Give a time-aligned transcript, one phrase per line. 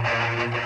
[0.00, 0.58] All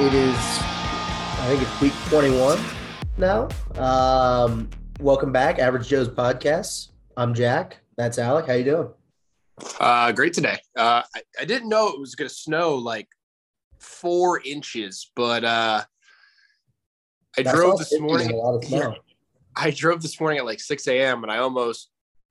[0.00, 2.58] It is, I think it's week 21
[3.16, 3.48] now.
[3.76, 6.88] Um, welcome back, Average Joe's podcast.
[7.16, 7.78] I'm Jack.
[7.96, 8.48] That's Alec.
[8.48, 8.88] How you doing?
[9.78, 10.58] Uh, great today.
[10.76, 13.06] Uh, I, I didn't know it was going to snow like
[13.78, 15.84] four inches, but uh,
[17.38, 18.30] I That's drove this morning.
[18.30, 18.96] and a lot of snow.
[19.54, 21.22] I drove this morning at like 6 a.m.
[21.22, 21.90] and I almost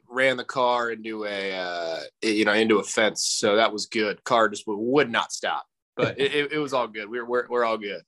[0.09, 3.23] ran the car into a uh, you know into a fence.
[3.23, 4.21] So that was good.
[4.25, 5.65] Car just would, would not stop,
[5.95, 7.09] but it, it, it was all good.
[7.09, 8.01] We were we're, we're all good.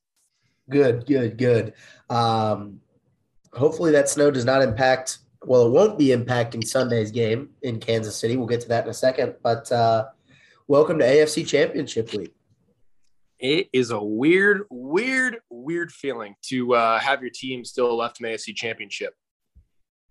[0.69, 1.73] Good, good, good.
[2.09, 2.81] Um,
[3.53, 5.19] hopefully that snow does not impact.
[5.44, 8.36] Well, it won't be impacting Sunday's game in Kansas City.
[8.36, 9.36] We'll get to that in a second.
[9.44, 10.08] But uh,
[10.67, 12.33] welcome to AFC Championship Week.
[13.38, 18.25] It is a weird, weird, weird feeling to uh, have your team still left in
[18.25, 19.13] the AFC Championship.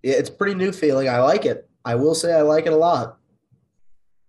[0.03, 1.09] Yeah, it's a pretty new feeling.
[1.09, 1.69] I like it.
[1.83, 3.17] I will say I like it a lot.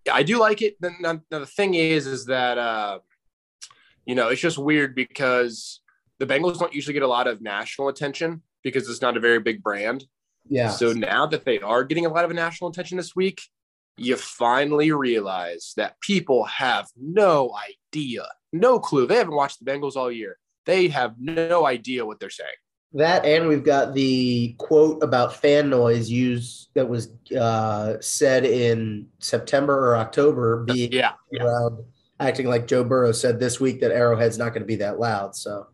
[0.07, 0.77] Yeah, I do like it.
[0.81, 2.99] Now the thing is, is that uh,
[4.07, 5.81] you know it's just weird because
[6.19, 9.39] the Bengals don't usually get a lot of national attention because it's not a very
[9.41, 10.05] big brand.
[10.49, 10.71] Yeah.
[10.71, 13.43] So now that they are getting a lot of national attention this week,
[13.99, 17.55] you finally realize that people have no
[17.93, 19.07] idea, no clue.
[19.07, 20.39] They haven't watched the Bengals all year.
[20.65, 22.49] They have no idea what they're saying.
[22.93, 29.09] That and we've got the quote about fan noise used that was uh, said in
[29.19, 31.43] September or October being Yeah, yeah.
[31.43, 31.85] around
[32.21, 35.35] acting like Joe Burrow said this week that Arrowhead's not going to be that loud.
[35.37, 35.67] So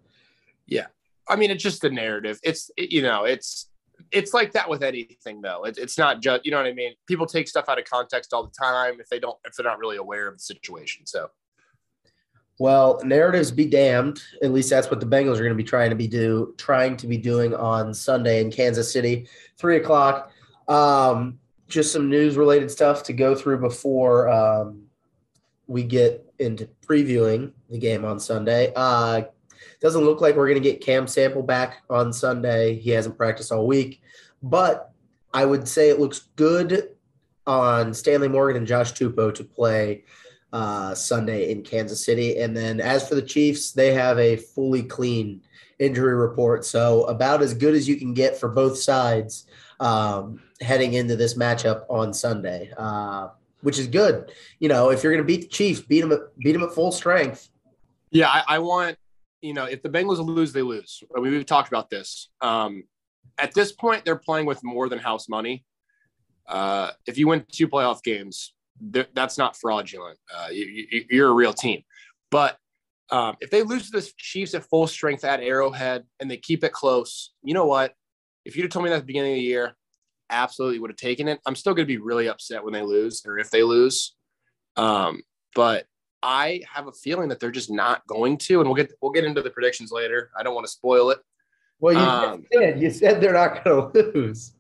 [0.66, 0.86] yeah,
[1.28, 2.38] I mean, it's just the narrative.
[2.42, 3.69] It's it- you know, it's
[4.10, 5.64] it's like that with anything though.
[5.64, 6.92] It, it's not just you know what I mean.
[7.06, 9.78] People take stuff out of context all the time if they don't if they're not
[9.78, 11.06] really aware of the situation.
[11.06, 11.31] So
[12.58, 14.20] Well, narratives be damned.
[14.42, 16.97] At least that's what the Bengals are going to be trying to be do trying
[16.98, 20.32] to be doing on Sunday in Kansas City, three o'clock.
[20.69, 21.38] Um,
[21.69, 24.82] just some news related stuff to go through before um,
[25.66, 28.72] we get into previewing the game on Sunday.
[28.76, 29.22] Uh,
[29.80, 32.75] doesn't look like we're going to get Cam Sample back on Sunday.
[32.76, 34.03] He hasn't practiced all week,
[34.42, 34.92] but
[35.32, 36.91] I would say it looks good
[37.47, 40.04] on Stanley Morgan and Josh Tupou to play
[40.52, 42.38] uh, Sunday in Kansas City.
[42.38, 45.42] And then as for the Chiefs, they have a fully clean
[45.78, 46.64] injury report.
[46.64, 49.47] So about as good as you can get for both sides
[49.81, 53.28] um, heading into this matchup on Sunday, uh,
[53.62, 54.31] which is good.
[54.61, 56.73] You know, if you're going to beat the Chiefs, beat them, at, beat them at
[56.73, 57.49] full strength.
[58.11, 58.97] yeah, I, I want
[59.41, 61.03] you know if the Bengals lose, they lose.
[61.15, 62.28] Mean, we've talked about this.
[62.41, 62.84] Um,
[63.39, 65.65] at this point, they're playing with more than house money.
[66.47, 68.55] Uh, if you win two playoff games,
[68.93, 70.19] th- that's not fraudulent.
[70.34, 71.83] Uh, you, you're a real team.
[72.31, 72.59] But
[73.11, 76.65] um, if they lose to the Chiefs at full strength at Arrowhead and they keep
[76.65, 77.94] it close, you know what?
[78.44, 79.77] If you'd have told me that at the beginning of the year,
[80.32, 81.38] absolutely would have taken it.
[81.47, 84.16] I'm still going to be really upset when they lose or if they lose.
[84.76, 85.22] Um,
[85.54, 85.87] but
[86.22, 89.25] I have a feeling that they're just not going to, and we'll get we'll get
[89.25, 90.31] into the predictions later.
[90.37, 91.19] I don't want to spoil it.
[91.78, 94.54] Well, you Um, said you said they're not going to lose.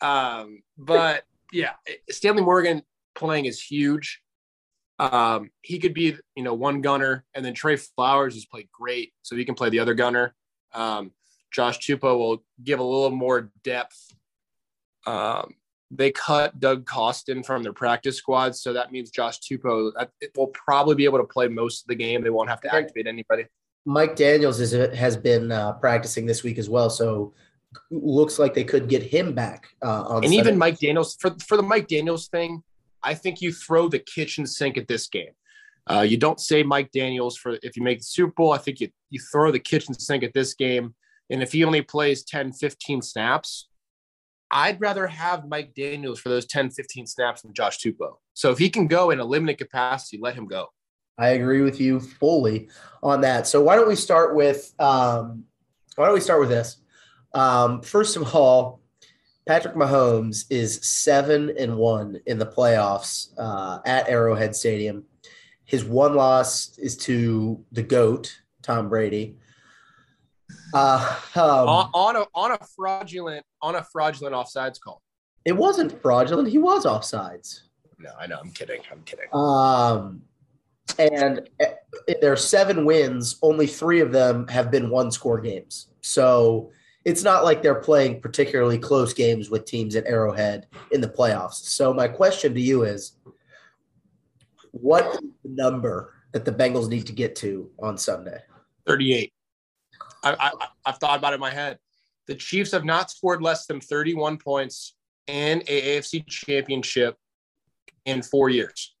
[0.00, 1.72] Um, but yeah,
[2.08, 2.82] Stanley Morgan
[3.14, 4.22] playing is huge.
[4.98, 9.12] Um, he could be, you know, one gunner, and then Trey Flowers has played great,
[9.22, 10.34] so he can play the other gunner.
[10.72, 11.12] Um,
[11.52, 14.14] Josh Tupou will give a little more depth.
[15.06, 15.54] Um,
[15.90, 20.06] they cut Doug Costin from their practice squad, so that means Josh Tupou uh,
[20.36, 22.22] will probably be able to play most of the game.
[22.22, 23.46] They won't have to activate anybody.
[23.86, 27.34] Mike Daniels is, has been uh, practicing this week as well, so
[27.90, 30.16] looks like they could get him back uh, on.
[30.16, 30.36] And Sunday.
[30.38, 32.62] even Mike Daniels for for the Mike Daniels thing,
[33.02, 35.32] I think you throw the kitchen sink at this game.
[35.90, 38.52] Uh, you don't say Mike Daniels for if you make the Super Bowl.
[38.52, 40.94] I think you you throw the kitchen sink at this game.
[41.30, 43.68] And if he only plays 10, 15 snaps,
[44.50, 48.16] I'd rather have Mike Daniels for those 10, 15 snaps than Josh Tupou.
[48.34, 50.66] So if he can go in a limited capacity, let him go.
[51.18, 52.68] I agree with you fully
[53.02, 53.46] on that.
[53.46, 55.44] So why don't we start with um,
[55.96, 56.78] why don't we start with this?
[57.34, 58.80] Um, first of all,
[59.46, 65.04] Patrick Mahomes is seven and one in the playoffs uh, at Arrowhead Stadium.
[65.64, 69.36] His one loss is to the goat Tom Brady.
[70.72, 75.02] Uh, um, on, on a on a fraudulent on a fraudulent offsides call.
[75.44, 76.48] it wasn't fraudulent.
[76.48, 77.62] He was offsides.
[77.98, 78.38] No, I know.
[78.42, 78.80] I'm kidding.
[78.90, 79.26] I'm kidding.
[79.32, 80.22] Um,
[80.98, 81.66] and uh,
[82.08, 85.88] in their seven wins, only three of them have been one score games.
[86.00, 86.70] So
[87.04, 91.54] it's not like they're playing particularly close games with teams at Arrowhead in the playoffs.
[91.54, 93.12] So my question to you is
[94.72, 98.40] what is the number that the Bengals need to get to on Sunday?
[98.86, 99.32] 38.
[100.22, 101.78] I, I I've thought about it in my head.
[102.26, 104.94] The Chiefs have not scored less than 31 points
[105.26, 107.16] in a AFC championship
[108.04, 108.94] in four years.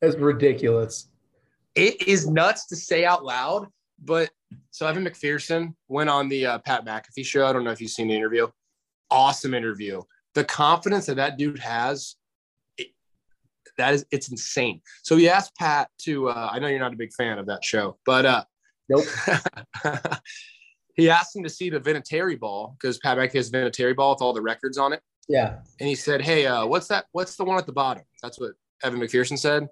[0.00, 1.08] That's ridiculous.
[1.74, 3.66] It is nuts to say out loud,
[4.02, 4.30] but
[4.70, 7.46] so Evan McPherson went on the uh, Pat McAfee show.
[7.46, 8.46] I don't know if you've seen the interview.
[9.10, 10.02] Awesome interview.
[10.34, 12.16] The confidence that that dude has,
[12.76, 12.88] it,
[13.78, 14.80] that is, it's insane.
[15.02, 16.28] So he asked Pat to.
[16.28, 18.44] Uh, I know you're not a big fan of that show, but uh,
[18.88, 19.04] Nope.
[20.94, 24.22] he asked him to see the Vinatieri ball because Pat McAfee has Vinatieri ball with
[24.22, 25.58] all the records on it, Yeah.
[25.80, 27.06] and he said, "Hey, uh, what's that?
[27.12, 28.52] What's the one at the bottom?" That's what
[28.82, 29.68] Evan McPherson said,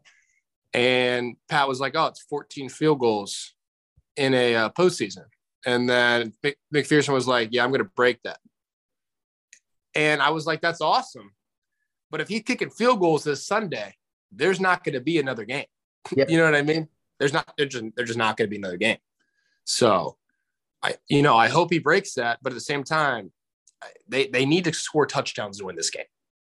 [0.75, 3.55] and Pat was like, "Oh, it's 14 field goals
[4.17, 5.25] in a uh, postseason."
[5.65, 6.32] And then
[6.75, 8.38] McPherson was like, "Yeah, I'm going to break that."
[9.94, 11.32] And I was like, "That's awesome,"
[12.11, 13.94] but if he's kicking field goals this Sunday,
[14.32, 15.67] there's not going to be another game.
[16.17, 16.31] Yep.
[16.31, 16.88] you know what I mean?
[17.22, 17.52] There's not.
[17.56, 18.98] There's just, there's just not going to be another game.
[19.62, 20.16] So,
[20.82, 23.30] I you know I hope he breaks that, but at the same time,
[24.08, 26.06] they they need to score touchdowns to win this game.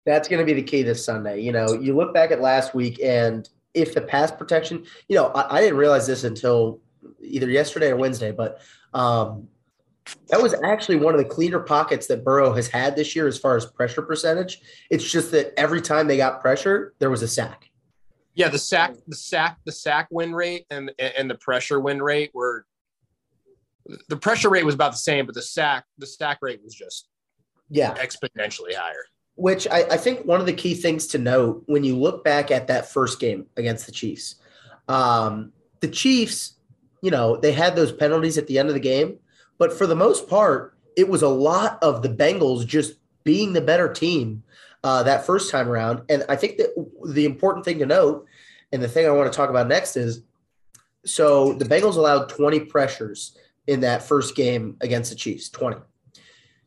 [0.05, 1.41] That's going to be the key this Sunday.
[1.41, 5.27] You know, you look back at last week, and if the pass protection, you know,
[5.35, 6.79] I, I didn't realize this until
[7.19, 8.61] either yesterday or Wednesday, but
[8.93, 9.49] um,
[10.29, 13.37] that was actually one of the cleaner pockets that Burrow has had this year as
[13.37, 14.61] far as pressure percentage.
[14.89, 17.70] It's just that every time they got pressure, there was a sack.
[18.33, 22.31] Yeah, the sack, the sack, the sack win rate and and the pressure win rate
[22.33, 22.65] were
[24.07, 27.09] the pressure rate was about the same, but the sack the sack rate was just
[27.69, 27.93] Yeah.
[27.95, 29.05] exponentially higher.
[29.35, 32.51] Which I, I think one of the key things to note when you look back
[32.51, 34.35] at that first game against the Chiefs,
[34.87, 36.55] um, the Chiefs,
[37.01, 39.17] you know, they had those penalties at the end of the game,
[39.57, 43.61] but for the most part, it was a lot of the Bengals just being the
[43.61, 44.43] better team
[44.83, 46.01] uh, that first time around.
[46.09, 46.71] And I think that
[47.05, 48.25] the important thing to note,
[48.71, 50.23] and the thing I want to talk about next is
[51.05, 53.37] so the Bengals allowed 20 pressures
[53.67, 55.77] in that first game against the Chiefs, 20.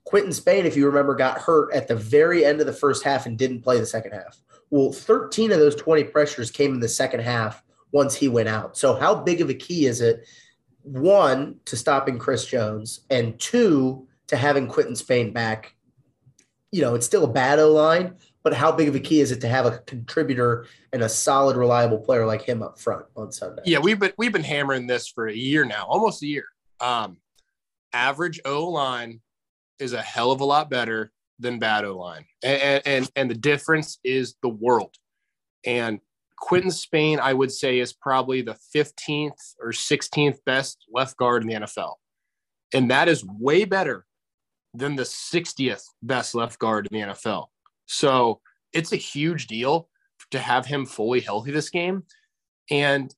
[0.04, 3.26] Quinton Spain, if you remember, got hurt at the very end of the first half
[3.26, 4.40] and didn't play the second half.
[4.70, 8.76] Well, 13 of those 20 pressures came in the second half once he went out.
[8.76, 10.26] So, how big of a key is it,
[10.82, 15.74] one, to stopping Chris Jones, and two, to having Quinton Spain back?
[16.70, 19.32] You know, it's still a bad O line, but how big of a key is
[19.32, 23.32] it to have a contributor and a solid, reliable player like him up front on
[23.32, 23.62] Sunday?
[23.64, 26.44] Yeah, we've been we've been hammering this for a year now, almost a year.
[26.78, 27.16] Um,
[27.94, 29.20] average O line
[29.78, 33.34] is a hell of a lot better than bad O line, and, and and the
[33.34, 34.94] difference is the world.
[35.64, 36.00] And
[36.36, 41.48] Quinton Spain, I would say, is probably the 15th or 16th best left guard in
[41.48, 41.94] the NFL,
[42.74, 44.04] and that is way better
[44.74, 47.46] than the 60th best left guard in the NFL.
[47.86, 48.40] So
[48.72, 49.88] it's a huge deal
[50.30, 52.04] to have him fully healthy this game,
[52.70, 53.14] and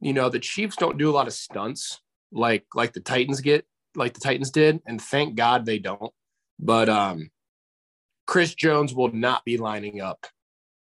[0.00, 2.00] you know the Chiefs don't do a lot of stunts
[2.32, 6.12] like like the Titans get like the Titans did, and thank God they don't.
[6.58, 7.30] But um,
[8.26, 10.26] Chris Jones will not be lining up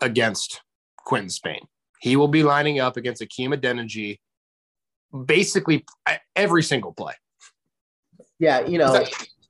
[0.02, 0.62] against
[0.98, 1.62] Quinton Spain.
[2.00, 4.20] He will be lining up against Hakeem Adeniji
[5.26, 5.86] basically
[6.36, 7.14] every single play.
[8.40, 9.06] Yeah, you know,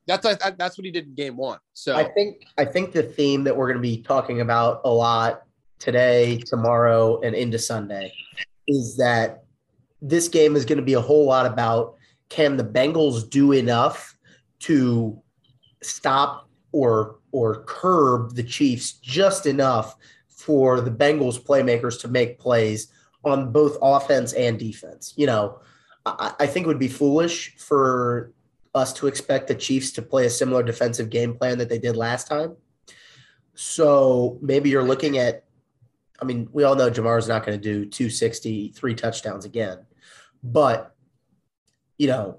[0.06, 0.26] That's
[0.58, 1.58] that's, what he did in game one.
[1.72, 4.90] So I think I think the theme that we're going to be talking about a
[4.90, 5.42] lot
[5.78, 8.12] today, tomorrow, and into Sunday
[8.68, 9.44] is that
[10.02, 11.94] this game is going to be a whole lot about
[12.28, 14.16] can the Bengals do enough
[14.60, 15.18] to
[15.82, 19.96] stop or or curb the Chiefs just enough
[20.28, 22.88] for the Bengals playmakers to make plays
[23.24, 25.14] on both offense and defense.
[25.16, 25.60] You know,
[26.04, 28.33] I, I think it would be foolish for
[28.74, 31.96] us to expect the Chiefs to play a similar defensive game plan that they did
[31.96, 32.56] last time.
[33.54, 35.44] So maybe you're looking at,
[36.20, 39.78] I mean, we all know Ja'Marr's not going to do 260, three touchdowns again.
[40.42, 40.94] But,
[41.98, 42.38] you know,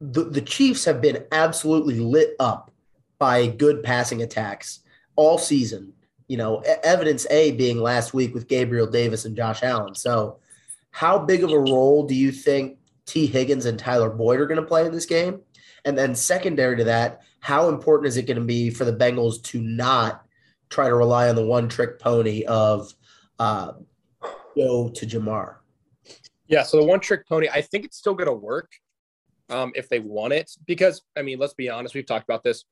[0.00, 2.70] the, the Chiefs have been absolutely lit up
[3.18, 4.80] by good passing attacks
[5.16, 5.92] all season.
[6.28, 9.94] You know, evidence A being last week with Gabriel Davis and Josh Allen.
[9.94, 10.38] So,
[10.90, 14.60] how big of a role do you think Tee Higgins and Tyler Boyd are going
[14.60, 15.40] to play in this game?
[15.84, 19.42] And then, secondary to that, how important is it going to be for the Bengals
[19.44, 20.24] to not
[20.70, 22.92] try to rely on the one trick pony of
[23.38, 23.72] uh,
[24.56, 25.56] go to Ja'Marr?
[26.46, 28.72] Yeah, so the one trick pony, I think it's still going to work.
[29.50, 30.50] um, if they want it.
[30.66, 32.64] Because I mean, let's be honest, we've talked about this.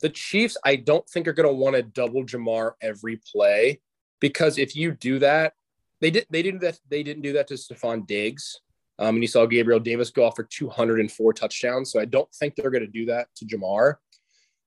[0.00, 3.80] The Chiefs, I don't think are going to want to double Ja'Marr every play
[4.20, 5.54] because if you do that,
[6.00, 8.60] they did they didn't that they didn't do that to Stefon Diggs.
[8.98, 11.90] Um, and you saw Gabriel Davis go off for 204 touchdowns.
[11.90, 13.96] So I don't think they're going to do that to Ja'Marr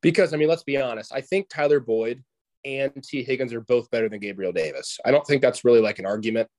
[0.01, 1.13] because I mean, let's be honest.
[1.13, 2.23] I think Tyler Boyd
[2.65, 4.99] and Tee Higgins are both better than Gabriel Davis.
[5.05, 6.49] I don't think that's really like an argument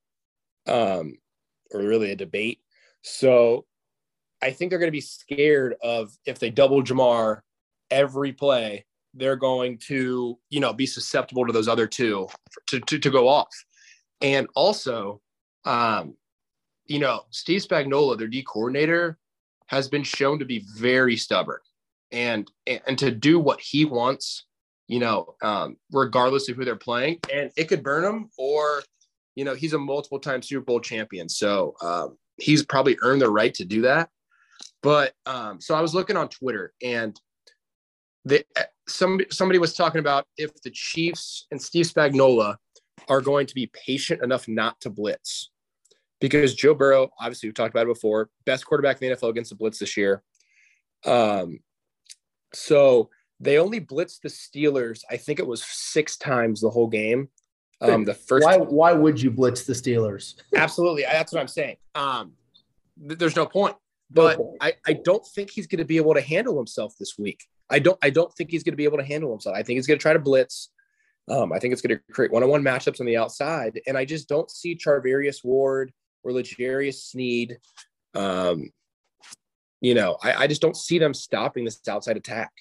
[0.67, 1.15] um,
[1.73, 2.61] or really a debate.
[3.03, 3.67] So
[4.41, 7.41] I think they're going to be scared of if they double Ja'Marr
[7.91, 12.29] every play, they're going to, you know, be susceptible to those other two
[12.69, 13.49] to, to, to go off.
[14.21, 15.21] And also,
[15.65, 16.15] um,
[16.89, 19.19] you know, Steve Spagnuolo, their D coordinator,
[19.67, 21.61] has been shown to be very stubborn
[22.11, 24.47] and and to do what he wants,
[24.89, 28.83] you know, um, regardless of who they're playing, and it could burn him or,
[29.37, 33.31] you know, he's a multiple time Super Bowl champion, so um, he's probably earned the
[33.31, 34.09] right to do that.
[34.83, 37.19] But um, so I was looking on Twitter and
[38.25, 38.45] the
[38.89, 42.57] some somebody was talking about if the Chiefs and Steve Spagnuolo
[43.09, 45.51] are going to be patient enough not to blitz.
[46.21, 49.51] Because Joe Burrow, obviously we've talked about it before, best quarterback in the NFL against
[49.51, 50.23] the blitz this year.
[51.05, 51.61] Um,
[52.53, 53.11] so
[53.41, 55.03] they only blitzed the Steelers.
[55.11, 57.29] I think it was six times the whole game.
[57.81, 58.45] Um, the first.
[58.45, 58.57] Why?
[58.57, 60.35] Why would you blitz the Steelers?
[60.57, 61.77] Absolutely, that's what I'm saying.
[61.95, 62.33] Um,
[63.07, 63.77] th- there's no point.
[64.11, 67.45] But I, I don't think he's going to be able to handle himself this week.
[67.71, 69.55] I don't I don't think he's going to be able to handle himself.
[69.55, 70.71] I think he's going to try to blitz.
[71.31, 74.31] Um, I think it's going to create one-on-one matchups on the outside, and I just
[74.31, 75.93] don't see Charvarius Ward
[76.29, 77.59] or L'Jarius Sneed.
[78.15, 78.71] Um,
[79.81, 82.53] you know, I, I just don't see them stopping this outside attack.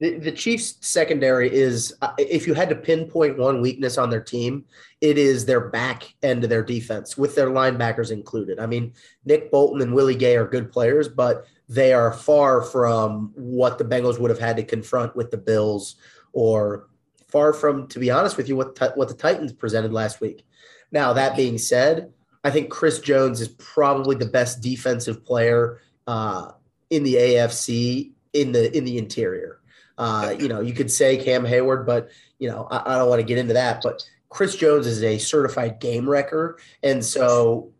[0.00, 4.20] The, the Chiefs secondary is, uh, if you had to pinpoint one weakness on their
[4.20, 4.64] team,
[5.00, 8.58] it is their back end of their defense, with their linebackers included.
[8.58, 8.92] I mean,
[9.24, 13.84] Nick Bolton and Willie Gay are good players, but they are far from what the
[13.84, 15.96] Bengals would have had to confront with the Bills,
[16.32, 16.88] or
[17.28, 20.44] far from, to be honest with you, what what the Titans presented last week.
[20.90, 22.12] Now that being said,
[22.44, 26.52] I think Chris Jones is probably the best defensive player uh,
[26.90, 29.60] in the AFC in the in the interior.
[29.96, 33.20] Uh, you know, you could say Cam Heyward, but you know, I, I don't want
[33.20, 33.80] to get into that.
[33.82, 37.72] But Chris Jones is a certified game wrecker, and so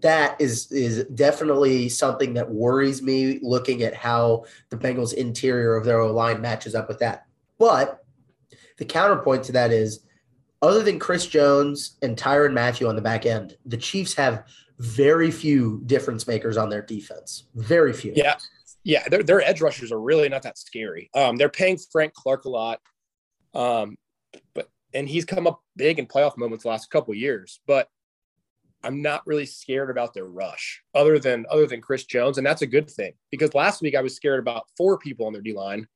[0.00, 3.38] that is is definitely something that worries me.
[3.42, 7.26] Looking at how the Bengals' interior of their line matches up with that,
[7.58, 8.04] but
[8.78, 10.00] the counterpoint to that is,
[10.62, 14.44] other than Chris Jones and Tyrann Mathieu on the back end, the Chiefs have
[14.78, 17.44] very few difference makers on their defense.
[17.54, 18.12] Very few.
[18.14, 18.36] Yeah
[18.88, 21.10] yeah, their, their edge rushers are really not that scary.
[21.14, 22.80] Um, they're paying Frank Clark a lot,
[23.54, 23.98] um,
[24.54, 27.60] but and he's come up big in playoff moments the last couple years.
[27.66, 27.88] But
[28.82, 32.62] I'm not really scared about their rush, other than other than Chris Jones, and that's
[32.62, 35.52] a good thing because last week I was scared about four people on their D
[35.52, 35.86] line.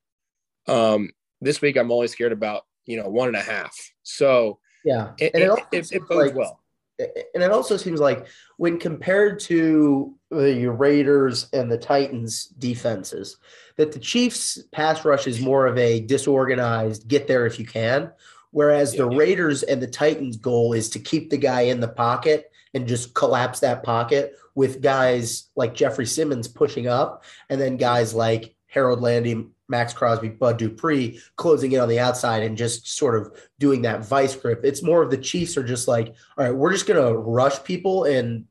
[0.67, 1.09] Um,
[1.41, 3.75] this week I'm only scared about you know one and a half.
[4.03, 6.59] So yeah, it, it, it, it bodes like, well.
[6.99, 13.37] and it also seems like when compared to the Raiders and the Titans defenses,
[13.77, 18.11] that the Chiefs pass rush is more of a disorganized get there if you can,
[18.51, 22.51] whereas the Raiders and the Titans goal is to keep the guy in the pocket
[22.73, 28.13] and just collapse that pocket with guys like Jeffrey Simmons pushing up and then guys
[28.13, 33.15] like Harold Landry, Maxx Crosby, Bud Dupree closing in on the outside and just sort
[33.15, 34.61] of doing that vice grip.
[34.63, 37.63] It's more of the Chiefs are just like, all right, we're just going to rush
[37.63, 38.05] people.
[38.05, 38.45] And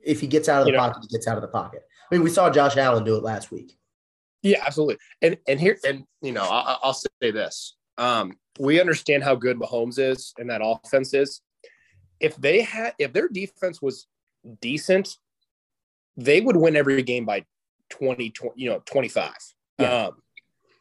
[0.00, 1.82] if he gets out of the you pocket, know, he gets out of the pocket.
[2.10, 3.76] I mean, we saw Josh Allen do it last week.
[4.42, 4.98] Yeah, absolutely.
[5.22, 7.76] And, and here, and, you know, I'll, I'll say this.
[7.98, 11.40] Um, we understand how good Mahomes is and that offense is.
[12.20, 14.06] If they had, if their defense was
[14.60, 15.16] decent,
[16.16, 17.44] they would win every game by
[17.90, 19.32] 20, 20 you know, 25.
[19.78, 20.06] Yeah.
[20.06, 20.12] Um,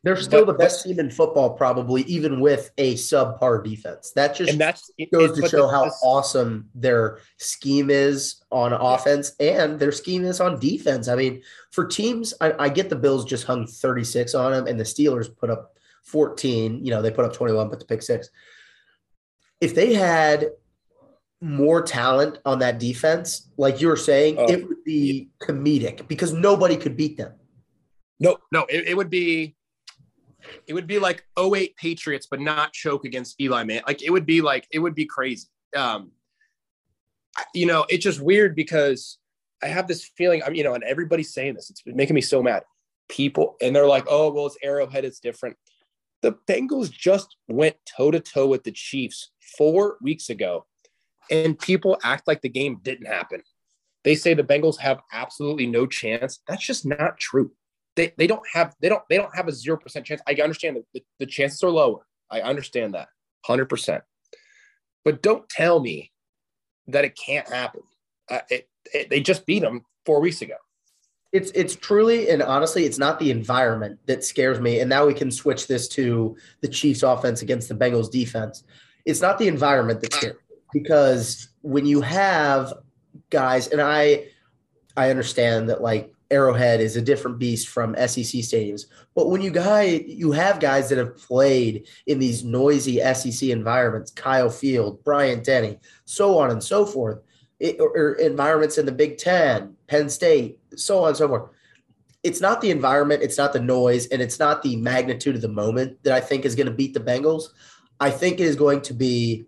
[0.04, 4.12] they're still but, the best team in football, probably, even with a subpar defense.
[4.12, 8.80] That just and that's, goes to show how awesome their scheme is on yeah.
[8.82, 11.08] offense and their scheme is on defense.
[11.08, 14.78] I mean, for teams, I, I, get the Bills just hung 36 on them, and
[14.78, 16.84] the Steelers put up 14.
[16.84, 18.30] You know, they put up 21, but the pick six.
[19.62, 20.50] If they had
[21.40, 24.50] more talent on that defense, like you were saying, oh.
[24.50, 27.32] it would be comedic because nobody could beat them.
[28.20, 29.56] No, no, it, it would be
[30.68, 33.82] it would be like 08 Patriots, but not choke against Eli Man.
[33.88, 35.48] Like it would be like it would be crazy.
[35.76, 36.12] Um,
[37.54, 39.18] you know, it's just weird because
[39.62, 40.44] I have this feeling.
[40.44, 41.70] I'm, you know, and everybody's saying this.
[41.70, 42.64] It's making me so mad.
[43.10, 45.06] People and they're like, "Oh, well, it's Arrowhead.
[45.06, 45.58] It's different."
[46.22, 50.66] The Bengals just went toe to toe with the Chiefs four weeks ago,
[51.30, 53.42] and people act like the game didn't happen.
[54.04, 56.40] they say the Bengals have absolutely no chance.
[56.48, 57.52] That's just not true.
[57.96, 60.22] They, they don't have they don't they don't have a zero percent chance.
[60.28, 62.06] I understand that the, the chances are lower.
[62.32, 63.10] I understand that
[63.46, 64.04] hundred percent.
[65.06, 66.12] But don't tell me
[66.88, 67.82] that it can't happen.
[68.30, 70.56] Uh, it, it, they just beat them four weeks ago.
[71.32, 74.80] It's it's truly and honestly, it's not the environment that scares me.
[74.80, 78.64] And now we can switch this to the Chiefs' offense against the Bengals' defense.
[79.06, 82.74] It's not the environment that scares me because when you have
[83.30, 84.28] guys, and I
[84.96, 88.86] I understand that like Arrowhead is a different beast from SEC stadiums.
[89.16, 94.12] But when you guy you have guys that have played in these noisy SEC environments,
[94.12, 97.20] Kyle Field, Bryant Denny, so on and so forth,
[97.60, 101.50] it, or, or environments in the Big Ten, Penn State, so on and so forth.
[102.24, 105.50] It's not the environment, it's not the noise, and it's not the magnitude of the
[105.50, 107.50] moment that I think is going to beat the Bengals.
[108.00, 109.46] I think it is going to be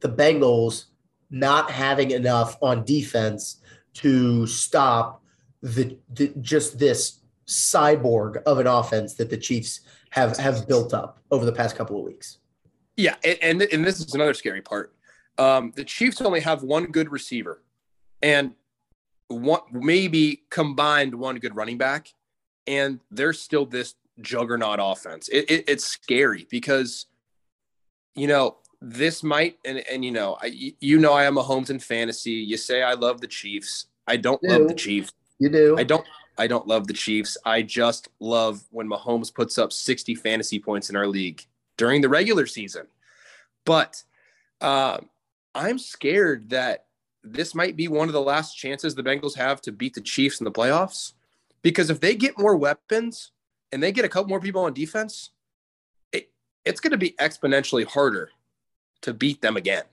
[0.00, 0.84] the Bengals
[1.30, 3.60] not having enough on defense
[3.94, 5.22] to stop
[5.62, 11.22] the, the just this cyborg of an offense that the Chiefs have have built up
[11.30, 12.38] over the past couple of weeks.
[12.96, 14.94] Yeah, and and this is another scary part.
[15.38, 17.62] Um, the Chiefs only have one good receiver,
[18.22, 18.52] and
[19.28, 22.12] one maybe combined one good running back,
[22.66, 25.28] and there's still this juggernaut offense.
[25.28, 27.06] It, it, it's scary because,
[28.14, 31.70] you know, this might and and you know I you know I am a Homes
[31.70, 32.32] in fantasy.
[32.32, 33.86] You say I love the Chiefs.
[34.06, 35.12] I don't love the Chiefs.
[35.38, 35.76] You do.
[35.78, 36.06] I don't.
[36.38, 37.36] I don't love the Chiefs.
[37.44, 41.44] I just love when Mahomes puts up 60 fantasy points in our league
[41.76, 42.86] during the regular season.
[43.64, 44.02] But
[44.60, 44.98] uh,
[45.54, 46.86] I'm scared that
[47.24, 50.40] this might be one of the last chances the Bengals have to beat the Chiefs
[50.40, 51.14] in the playoffs.
[51.62, 53.32] Because if they get more weapons
[53.72, 55.30] and they get a couple more people on defense,
[56.12, 56.30] it,
[56.64, 58.30] it's going to be exponentially harder
[59.02, 59.84] to beat them again.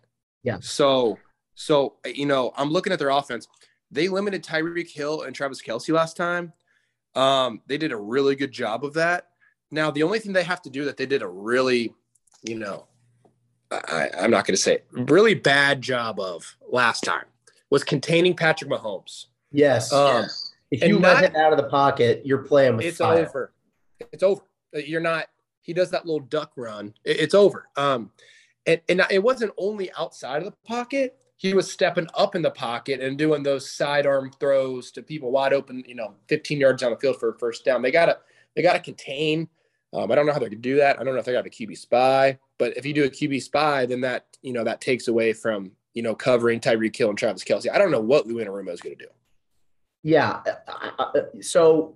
[0.43, 0.59] Yeah.
[0.61, 1.17] So,
[1.55, 3.47] so you know, I'm looking at their offense.
[3.91, 6.53] They limited Tyreek Hill and Travis Kelce last time.
[7.15, 9.29] Um, they did a really good job of that.
[9.71, 11.93] Now, the only thing they have to do that they did a really,
[12.43, 12.87] you know,
[13.71, 17.25] I, am not going to say it, really bad job of last time
[17.69, 19.25] was containing Patrick Mahomes.
[19.51, 19.91] Yes.
[19.91, 20.53] Um, yes.
[20.71, 23.25] If you let him out of the pocket, you're playing with It's fire.
[23.25, 23.53] over.
[24.11, 24.41] It's over.
[24.73, 25.27] You're not.
[25.61, 26.93] He does that little duck run.
[27.03, 27.67] It, it's over.
[27.75, 28.11] Um,
[28.65, 32.51] and, and it wasn't only outside of the pocket he was stepping up in the
[32.51, 36.91] pocket and doing those sidearm throws to people wide open, you know, 15 yards down
[36.91, 37.81] the field for a first down.
[37.81, 38.19] They gotta
[38.55, 39.49] they gotta contain.
[39.93, 40.99] Um, I don't know how they can do that.
[40.99, 43.41] I don't know if they got a QB spy, but if you do a QB
[43.43, 47.17] spy, then that you know that takes away from you know covering Tyreek Hill and
[47.17, 47.71] Travis Kelce.
[47.71, 49.11] I don't know what Lou Anarumo is going to do.
[50.03, 50.41] Yeah,
[51.41, 51.95] so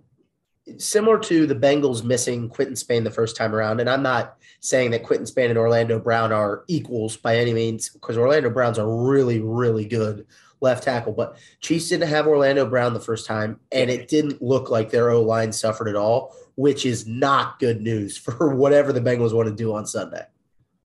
[0.78, 4.92] similar to the Bengals missing Quinton Spain the first time around, and I'm not saying
[4.92, 8.86] that Quinton Spain and Orlando Brown are equals by any means, because Orlando Brown's a
[8.86, 10.26] really, really good
[10.62, 11.14] left tackle.
[11.14, 15.10] But Chiefs didn't have Orlando Brown the first time, and it didn't look like their
[15.10, 19.48] O line suffered at all, which is not good news for whatever the Bengals want
[19.48, 20.26] to do on Sunday.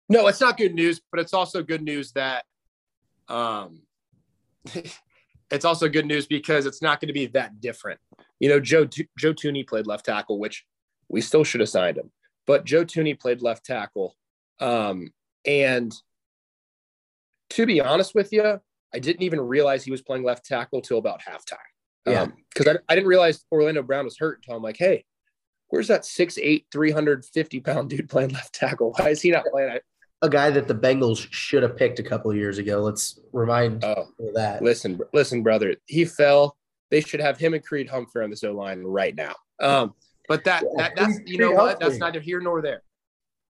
[0.08, 2.44] No, it's not good news, but it's also good news that
[3.28, 3.80] um
[5.52, 8.00] it's also good news because it's not going to be that different.
[8.40, 8.86] You know, Joe
[9.18, 10.64] Joe Thuney played left tackle, which
[11.08, 12.10] we still should have signed him.
[12.46, 14.16] But Joe Thuney played left tackle,
[14.58, 15.12] um,
[15.46, 15.92] and
[17.50, 18.60] to be honest with you,
[18.94, 21.58] I didn't even realize he was playing left tackle till about halftime.
[22.06, 25.04] Yeah, because um, I, I didn't realize Orlando Brown was hurt until I'm like, hey,
[25.68, 28.92] where's that 6'8", 350 pound dude playing left tackle?
[28.96, 29.70] Why is he not playing?
[29.70, 29.80] I,
[30.22, 32.80] a guy that the Bengals should have picked a couple of years ago.
[32.80, 34.62] Let's remind oh, that.
[34.62, 36.56] Listen, listen, brother, he fell.
[36.90, 39.34] They should have him and Creed Humphrey on the O line right now.
[39.60, 39.94] Um,
[40.28, 41.80] but that, yeah, that that's you know what?
[41.80, 42.82] That's neither here nor there.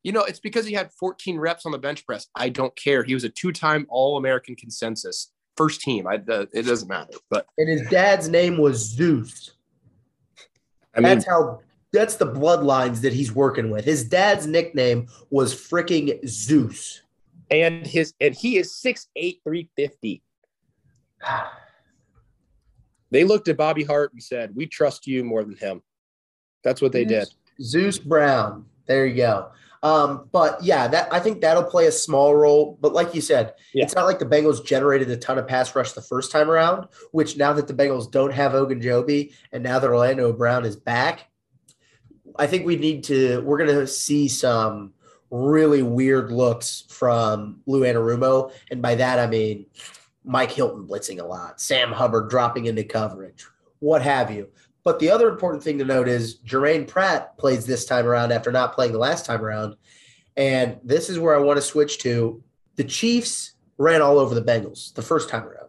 [0.03, 2.27] You know, it's because he had 14 reps on the bench press.
[2.35, 3.03] I don't care.
[3.03, 6.07] He was a two-time All-American consensus first team.
[6.07, 7.13] I, uh, it doesn't matter.
[7.29, 9.51] But and his dad's name was Zeus.
[10.95, 11.61] I mean, that's how
[11.93, 13.85] that's the bloodlines that he's working with.
[13.85, 17.01] His dad's nickname was freaking Zeus.
[17.51, 19.05] And his and he is 6'8,
[19.43, 20.23] 350.
[23.11, 25.81] they looked at Bobby Hart and said, We trust you more than him.
[26.63, 27.63] That's what they Zeus, did.
[27.63, 28.65] Zeus Brown.
[28.87, 29.51] There you go.
[29.83, 32.77] Um, but yeah, that I think that'll play a small role.
[32.81, 33.83] But like you said, yeah.
[33.83, 36.87] it's not like the Bengals generated a ton of pass rush the first time around,
[37.11, 41.27] which now that the Bengals don't have Ogunjobi and now that Orlando Brown is back,
[42.37, 43.41] I think we need to.
[43.41, 44.93] We're going to see some
[45.29, 49.65] really weird looks from Lou Anarumo, and by that I mean
[50.23, 53.45] Mike Hilton blitzing a lot, Sam Hubbard dropping into coverage,
[53.79, 54.49] what have you.
[54.83, 58.51] But the other important thing to note is Germaine Pratt plays this time around after
[58.51, 59.75] not playing the last time around.
[60.35, 62.43] And this is where I want to switch to.
[62.75, 65.62] The Chiefs ran all over the Bengals the first time around.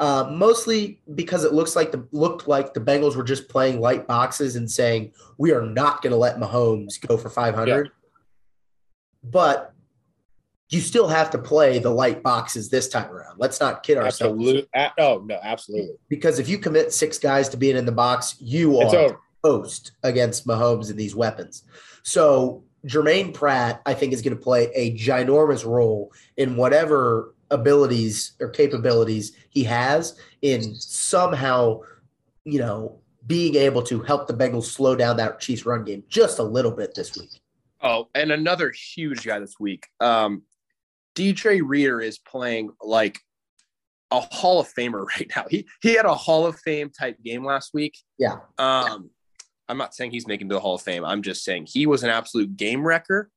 [0.00, 4.06] Uh, mostly because it looks like the looked like the Bengals were just playing light
[4.06, 7.86] boxes and saying we are not going to let Mahomes go for 500.
[7.86, 7.92] Yeah.
[9.22, 9.74] But
[10.70, 13.38] you still have to play the light boxes this time around.
[13.38, 14.40] Let's not kid ourselves.
[14.40, 14.68] Absolutely.
[14.98, 15.96] Oh no, absolutely.
[16.08, 19.92] Because if you commit six guys to being in the box, you it's are toast
[20.02, 21.64] against Mahomes and these weapons.
[22.04, 28.32] So Germaine Pratt, I think, is going to play a ginormous role in whatever abilities
[28.40, 31.80] or capabilities he has in somehow,
[32.44, 36.38] you know, being able to help the Bengals slow down that Chiefs run game just
[36.38, 37.40] a little bit this week.
[37.82, 39.86] Oh, and another huge guy this week.
[40.00, 40.42] Um,
[41.14, 43.20] DJ Reader is playing like
[44.10, 45.44] a Hall of Famer right now.
[45.48, 47.96] He he had a Hall of Fame type game last week.
[48.18, 48.38] Yeah.
[48.58, 49.10] Um,
[49.68, 51.04] I'm not saying he's making the Hall of Fame.
[51.04, 53.30] I'm just saying he was an absolute game wrecker.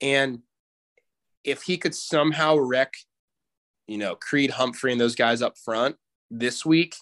[0.00, 0.40] And
[1.44, 2.94] if he could somehow wreck,
[3.86, 5.96] you know, Creed Humphrey and those guys up front
[6.30, 6.96] this week,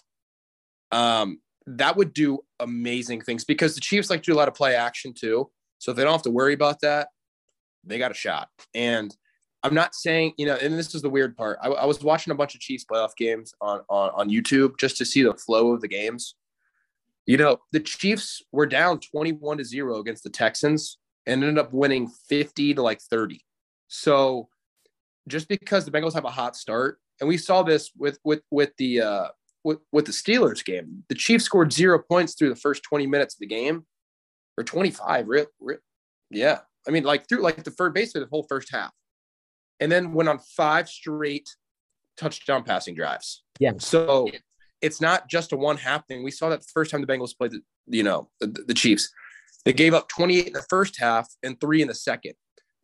[0.91, 4.53] um, that would do amazing things because the Chiefs like to do a lot of
[4.53, 5.49] play action too.
[5.79, 7.09] So if they don't have to worry about that,
[7.83, 8.49] they got a shot.
[8.73, 9.15] And
[9.63, 11.57] I'm not saying, you know, and this is the weird part.
[11.61, 14.97] I, I was watching a bunch of Chiefs playoff games on, on on YouTube just
[14.97, 16.35] to see the flow of the games.
[17.25, 21.73] You know, the Chiefs were down 21 to 0 against the Texans and ended up
[21.73, 23.43] winning 50 to like 30.
[23.87, 24.49] So
[25.27, 28.71] just because the Bengals have a hot start, and we saw this with with with
[28.77, 29.27] the uh
[29.63, 33.33] with, with the Steelers game, the Chiefs scored zero points through the first 20 minutes
[33.33, 33.85] of the game,
[34.57, 35.27] or 25.
[35.27, 35.79] Real, real,
[36.29, 36.59] yeah.
[36.87, 38.91] I mean, like through like the first basically the whole first half,
[39.79, 41.49] and then went on five straight
[42.17, 43.43] touchdown passing drives.
[43.59, 43.73] Yeah.
[43.79, 44.29] So
[44.81, 46.23] it's not just a one half thing.
[46.23, 49.11] We saw that the first time the Bengals played the, you know, the, the Chiefs.
[49.63, 52.33] They gave up 28 in the first half and three in the second.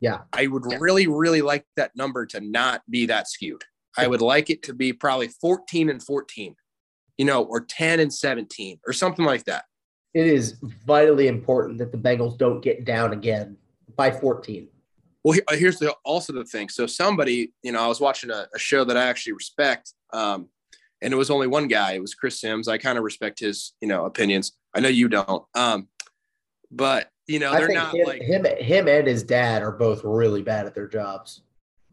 [0.02, 0.22] Yeah.
[0.32, 0.78] I would yeah.
[0.80, 3.62] really, really like that number to not be that skewed.
[3.96, 6.56] I would like it to be probably 14 and 14,
[7.18, 9.64] you know, or 10 and 17 or something like that.
[10.12, 13.56] It is vitally important that the Bengals don't get down again
[13.94, 14.66] by 14.
[15.22, 16.68] Well, here's the also the thing.
[16.68, 19.92] So somebody, you know, I was watching a, a show that I actually respect.
[20.12, 20.48] Um,
[21.00, 21.92] and it was only one guy.
[21.92, 22.66] It was Chris Sims.
[22.66, 24.52] I kind of respect his, you know, opinions.
[24.74, 25.44] I know you don't.
[25.54, 25.88] Um,
[26.72, 28.44] but you know, they're not him, like him.
[28.44, 31.42] Him and his dad are both really bad at their jobs.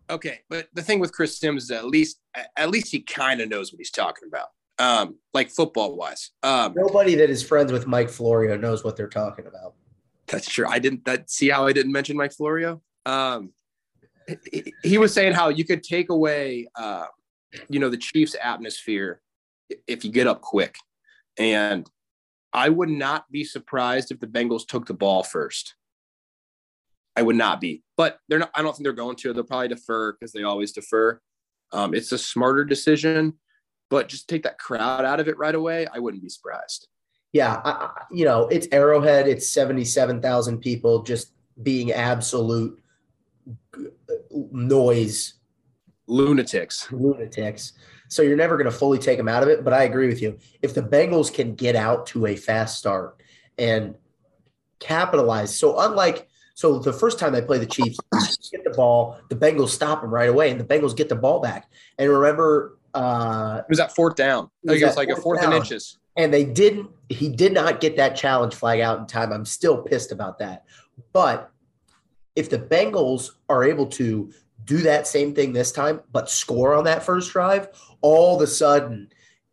[0.10, 2.20] Okay, but the thing with Chris Sims is at least
[2.58, 4.48] at least he kind of knows what he's talking about.
[4.80, 6.32] Um, like football wise.
[6.42, 9.74] Um, Nobody that is friends with Mike Florio knows what they're talking about.
[10.28, 10.68] That's true.
[10.68, 12.82] I didn't that see how I didn't mention Mike Florio.
[13.06, 13.52] Um,
[14.52, 17.06] he, he was saying how you could take away uh,
[17.68, 19.22] you know, the Chiefs atmosphere
[19.88, 20.78] if you get up quick.
[21.38, 21.90] And
[22.54, 25.76] I would not be surprised if the Bengals took the ball first.
[27.16, 28.52] I would not be, but they're not.
[28.56, 29.34] I don't think they're going to.
[29.34, 31.20] They'll probably defer because they always defer.
[31.74, 33.34] Um, it's a smarter decision,
[33.90, 35.86] but just take that crowd out of it right away.
[35.94, 36.88] I wouldn't be surprised.
[37.34, 39.28] Yeah, I, you know, it's Arrowhead.
[39.28, 42.82] It's seventy-seven thousand people just being absolute
[44.32, 45.34] noise
[46.08, 46.92] lunatics.
[46.92, 47.74] Lunatics.
[48.10, 49.64] So you're never going to fully take them out of it.
[49.64, 50.38] But I agree with you.
[50.62, 53.22] If the Bengals can get out to a fast start
[53.58, 53.96] and
[54.80, 56.28] capitalize, so unlike
[56.60, 57.98] so the first time they play the Chiefs,
[58.52, 61.40] get the ball, the Bengals stop them right away, and the Bengals get the ball
[61.40, 61.72] back.
[61.98, 64.50] And remember, uh, it was that fourth down.
[64.66, 65.54] It was, it was like fourth a fourth down.
[65.54, 66.00] and inches.
[66.18, 66.90] And they didn't.
[67.08, 69.32] He did not get that challenge flag out in time.
[69.32, 70.66] I'm still pissed about that.
[71.14, 71.50] But
[72.36, 74.34] if the Bengals are able to
[74.70, 77.70] do that same thing this time, but score on that first drive,
[78.02, 79.12] all of a sudden,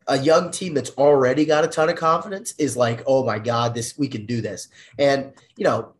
[0.09, 3.75] a young team that's already got a ton of confidence is like, oh my God,
[3.75, 4.69] this we can do this.
[4.99, 5.95] And, you know,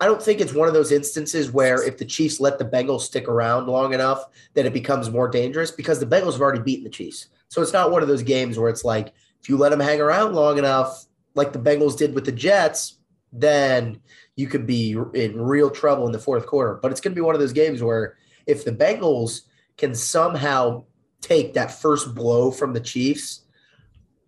[0.00, 3.02] I don't think it's one of those instances where if the Chiefs let the Bengals
[3.02, 4.24] stick around long enough
[4.54, 7.26] that it becomes more dangerous because the Bengals have already beaten the Chiefs.
[7.48, 10.00] So it's not one of those games where it's like, if you let them hang
[10.00, 12.96] around long enough, like the Bengals did with the Jets,
[13.30, 14.00] then
[14.36, 16.78] you could be in real trouble in the fourth quarter.
[16.80, 19.42] But it's going to be one of those games where if the Bengals
[19.76, 20.84] can somehow
[21.20, 23.42] take that first blow from the Chiefs,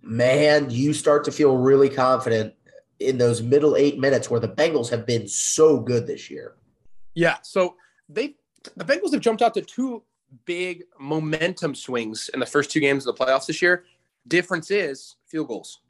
[0.02, 2.55] man, you start to feel really confident
[2.98, 6.55] in those middle eight minutes where the Bengals have been so good this year.
[7.14, 7.37] Yeah.
[7.42, 7.76] So
[8.09, 8.37] they
[8.76, 10.02] the Bengals have jumped out to two
[10.44, 13.85] big momentum swings in the first two games of the playoffs this year.
[14.26, 15.81] Difference is field goals.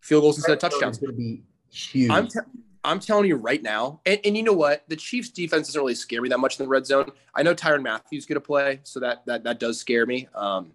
[0.00, 0.98] Field goals instead of touchdowns.
[0.98, 2.10] going to be huge.
[2.10, 2.40] I'm, te-
[2.88, 4.84] I'm telling you right now, and, and you know what?
[4.88, 7.10] The Chiefs defense doesn't really scare me that much in the red zone.
[7.34, 10.26] I know Tyrann Mathieu's going to play, so that that that does scare me.
[10.34, 10.72] Um,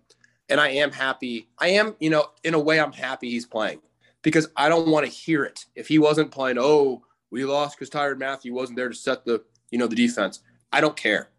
[0.48, 1.48] and I am happy.
[1.58, 3.82] I am, you know, in a way, I'm happy he's playing
[4.22, 5.66] because I don't want to hear it.
[5.76, 9.44] If he wasn't playing, oh, we lost because Tyrann Mathieu wasn't there to set the,
[9.72, 10.42] you know, the defense.
[10.72, 11.30] I don't care.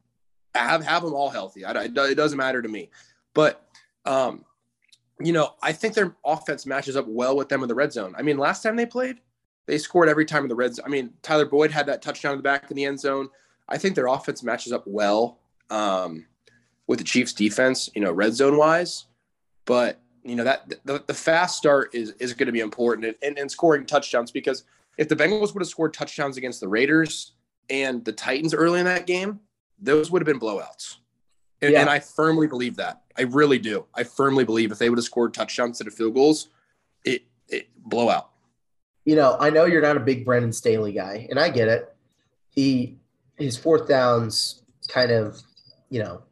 [0.56, 1.64] Have have them all healthy.
[1.64, 2.90] I, it doesn't matter to me.
[3.32, 3.64] But
[4.04, 4.44] um,
[5.20, 8.14] you know, I think their offense matches up well with them in the red zone.
[8.18, 9.20] I mean, last time they played,
[9.66, 10.84] they scored every time in the red zone.
[10.86, 13.28] I mean, Tyler Boyd had that touchdown in the back in the end zone.
[13.68, 15.38] I think their offense matches up well
[15.70, 16.26] um,
[16.86, 19.06] with the Chiefs defense, you know, red zone wise.
[19.64, 23.38] But, you know, that the, the fast start is, is going to be important and,
[23.38, 24.64] and scoring touchdowns because
[24.98, 27.32] if the Bengals would have scored touchdowns against the Raiders
[27.70, 29.40] and the Titans early in that game,
[29.80, 30.96] those would have been blowouts.
[31.62, 31.80] And, yeah.
[31.80, 33.02] and I firmly believe that.
[33.16, 33.86] I really do.
[33.94, 36.48] I firmly believe if they would have scored touchdowns instead of field goals,
[37.04, 38.33] it, it blowout
[39.04, 41.94] you know, I know you're not a big Brandon Staley guy, and I get it.
[42.50, 42.98] He
[43.36, 45.42] his fourth downs kind of,
[45.90, 46.22] you know,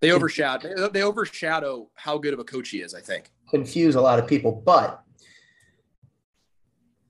[0.00, 2.94] they overshadow they overshadow how good of a coach he is.
[2.94, 5.02] I think confuse a lot of people, but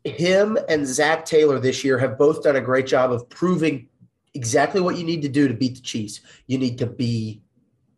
[0.04, 3.88] him and Zac Taylor this year have both done a great job of proving
[4.34, 6.20] exactly what you need to do to beat the Chiefs.
[6.46, 7.42] You need to be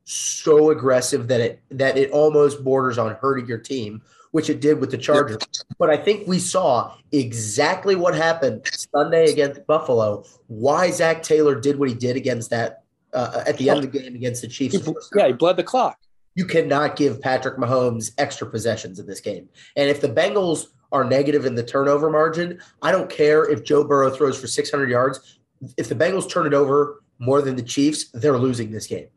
[0.05, 4.81] so aggressive that it that it almost borders on hurting your team which it did
[4.81, 5.39] with the Chargers.
[5.79, 10.25] But I think we saw exactly what happened Sunday against Buffalo.
[10.49, 13.99] Why Zac Taylor did what he did against that uh, at the end of the
[13.99, 14.77] game against the Chiefs.
[15.15, 15.99] yeah, he bled the clock.
[16.35, 19.49] You cannot give Patrick Mahomes extra possessions in this game.
[19.77, 23.85] And if the Bengals are negative in the turnover margin, I don't care if Joe
[23.85, 25.39] Burrow throws for 600 yards.
[25.77, 29.09] If the Bengals turn it over more than the Chiefs, they're losing this game.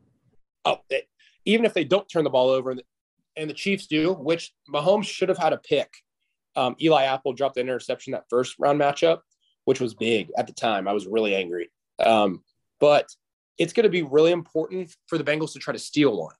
[0.66, 0.82] Oh,
[1.46, 2.76] even if they don't turn the ball over
[3.38, 5.92] and the Chiefs do, which Mahomes should have had a pick.
[6.56, 9.20] Um, Eli Apple dropped the interception that first round matchup,
[9.66, 10.88] which was big at the time.
[10.88, 11.70] I was really angry.
[12.00, 12.44] Um,
[12.80, 13.10] but
[13.58, 16.36] it's going to be really important for the Bengals to try to steal one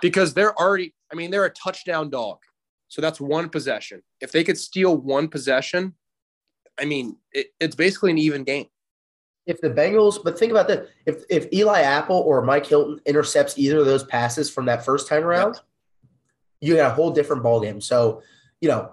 [0.00, 2.38] because they're already, I mean, they're a touchdown dog.
[2.88, 4.02] So that's one possession.
[4.20, 5.94] If they could steal one possession,
[6.78, 8.66] I mean, it, it's basically an even game.
[9.46, 10.88] If the Bengals, but think about that.
[11.06, 15.06] If if Eli Apple or Mike Hilton intercepts either of those passes from that first
[15.06, 15.60] time around,
[16.66, 17.82] you got a whole different ballgame.
[17.82, 18.22] So,
[18.60, 18.90] you know,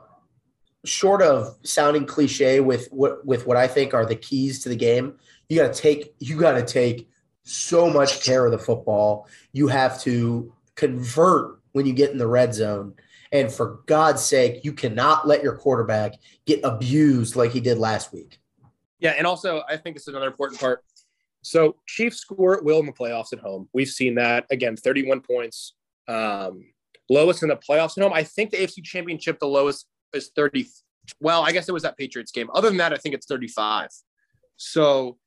[0.86, 4.76] short of sounding cliche with what with what I think are the keys to the
[4.76, 5.16] game,
[5.50, 7.10] you got to take you got to take
[7.44, 9.28] so much care of the football.
[9.52, 12.94] You have to convert when you get in the red zone.
[13.32, 16.14] And for God's sake, you cannot let your quarterback
[16.46, 18.40] get abused like he did last week.
[19.00, 20.84] Yeah, and also I think it's another important part.
[21.42, 23.68] So Chiefs score at will in the playoffs at home.
[23.74, 25.74] We've seen that again, 31 points.
[26.08, 26.73] Um,
[27.10, 28.14] lowest in the playoffs at home.
[28.14, 30.68] I think the AFC Championship, the lowest is 30.
[31.20, 32.50] Well, I guess it was that Patriots game.
[32.54, 33.90] Other than that, I think it's 35.
[34.56, 35.18] So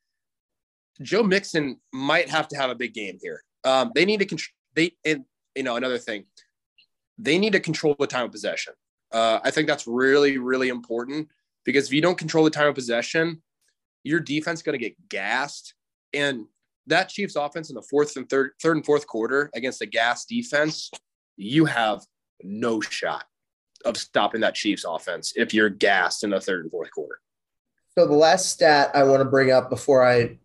[1.03, 3.43] Joe Mixon might have to have a big game here.
[3.65, 4.55] Um, they need to control.
[4.75, 6.25] They and you know another thing,
[7.19, 8.75] they need to control the time of possession.
[9.13, 11.29] Uh, I think that's really really important
[11.65, 13.43] because if you don't control the time of possession,
[14.05, 15.75] your defense going to get gassed.
[16.15, 16.47] And
[16.87, 20.25] that Chiefs offense in the fourth and third, third and fourth quarter against a gas
[20.25, 20.91] defense
[21.37, 22.03] you have
[22.43, 23.25] no shot
[23.85, 27.21] of stopping that Chiefs offense if you're gassed in the third and fourth quarter.
[27.97, 30.39] So the last stat I want to bring up before I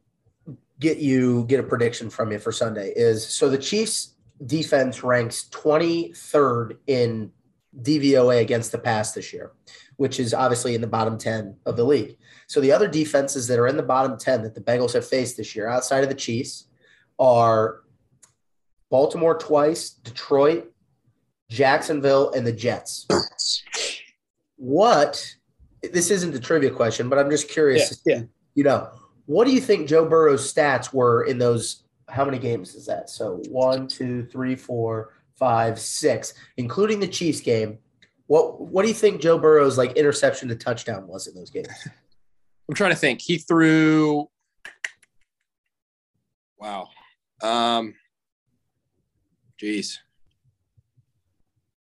[0.80, 5.47] get you get a prediction from you for Sunday is so the Chiefs defense ranks
[5.51, 7.32] 23rd in
[7.82, 9.51] DVOA against the pass this year,
[9.97, 12.17] which is obviously in the bottom 10 of the league.
[12.47, 15.38] So the other defenses that are in the bottom 10 that the Bengals have faced
[15.38, 16.67] this year outside of the Chiefs
[17.19, 17.82] are
[18.89, 20.71] Baltimore twice, Detroit,
[21.52, 23.06] Jacksonville, and the Jets.
[24.56, 25.36] What?
[25.92, 28.02] This isn't the trivia question, but I'm just curious.
[28.06, 28.24] Yeah, yeah.
[28.56, 28.90] You know,
[29.26, 31.84] what do you think Joe Burrow's stats were in those?
[32.08, 33.10] How many games is that?
[33.10, 37.80] So one, two, three, four, five, six, including the Chiefs game.
[38.28, 41.68] What What do you think Joe Burrow's like interception to touchdown was in those games?
[42.70, 43.20] I'm trying to think.
[43.22, 44.30] He threw.
[46.58, 46.88] Wow.
[47.42, 47.96] Um.
[49.62, 49.98] Jeez.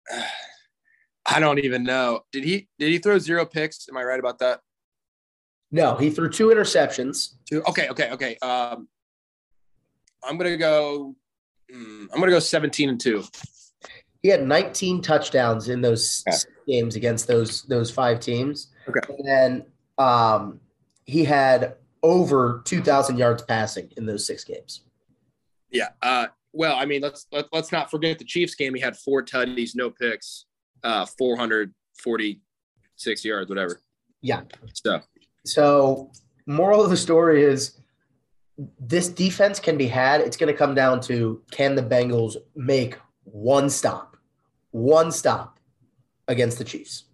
[1.26, 2.22] I don't even know.
[2.32, 3.88] Did he did he throw zero picks?
[3.90, 4.62] Am I right about that?
[5.72, 7.36] No, he threw two interceptions.
[7.48, 7.62] Two.
[7.64, 8.38] Okay, okay, okay.
[8.38, 8.88] Um,
[10.24, 11.16] I'm gonna go.
[11.72, 13.24] Hmm, I'm gonna go 17 and two.
[14.24, 16.38] He had 19 touchdowns in those okay.
[16.68, 18.72] games against those those five teams.
[18.88, 19.66] Okay, and then
[20.00, 20.60] um,
[21.06, 24.82] he had over 2,000 yards passing in those six games.
[25.70, 25.90] Yeah.
[26.02, 26.28] Uh,
[26.60, 28.76] well, I mean, let's let, us let us not forget the Chiefs game.
[28.76, 30.44] He had four tutties, no picks,
[30.84, 33.80] uh, 446 yards, whatever.
[34.22, 34.42] Yeah.
[34.74, 35.00] So,
[35.46, 36.12] So,
[36.48, 37.80] moral of the story is
[38.78, 40.20] this defense can be had.
[40.20, 44.18] It's going to come down to can the Bengals make one stop,
[44.72, 45.62] one stop
[46.28, 47.06] against the Chiefs.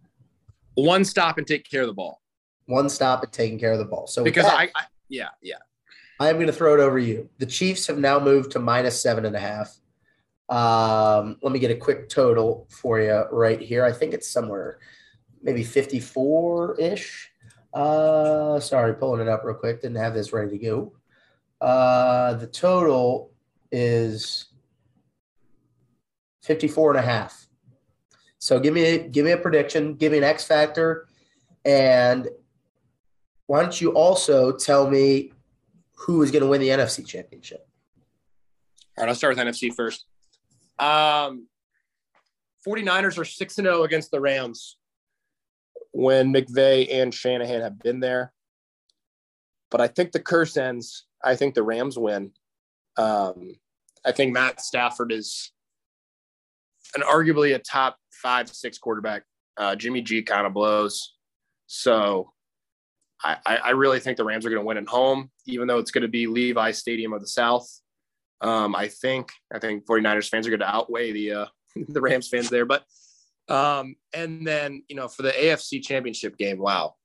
[0.73, 2.19] One stop and take care of the ball.
[2.65, 4.08] One stop and taking care of the ball.
[4.08, 5.58] So because that, I, I, yeah, yeah.
[6.19, 7.30] I am going to throw it over you.
[7.39, 9.78] The Chiefs have now moved to minus seven and a half.
[10.47, 13.84] Um, let me get a quick total for you right here.
[13.84, 14.80] I think it's somewhere
[15.41, 17.32] maybe 54 ish.
[17.73, 19.82] Uh, sorry, pulling it up real quick.
[19.82, 20.93] Didn't have this ready to go.
[21.62, 23.32] Uh, the total
[23.71, 24.45] is
[26.43, 27.47] 54 and a half.
[28.39, 31.08] So give me give me a prediction, give me an X factor,
[31.63, 32.28] and
[33.47, 35.32] why don't you also tell me
[35.95, 37.67] who is going to win the NFC championship?
[38.97, 40.05] All right, I'll start with NFC first.
[40.79, 41.47] Um,
[42.67, 44.77] 49ers are 6 0 against the Rams
[45.91, 48.34] when McVay and Shanahan have been there.
[49.71, 51.05] But I think the curse ends.
[51.23, 52.31] I think the Rams win.
[52.97, 53.55] Um,
[54.05, 55.51] I think Matt Stafford is
[56.95, 59.23] an arguably a top five, six quarterback.
[59.58, 61.15] Uh, Jimmy G kind of blows.
[61.67, 62.31] So
[63.23, 65.91] I, I really think the Rams are going to win at home, even though it's
[65.91, 67.67] going to be Levi Stadium of the South.
[68.41, 71.45] Um, I think I think 49ers fans are going to outweigh the uh,
[71.88, 72.65] the Rams fans there.
[72.65, 72.84] But
[73.47, 76.95] um, and then you know for the AFC Championship game, wow,